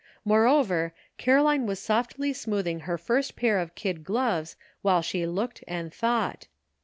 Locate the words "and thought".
5.67-6.47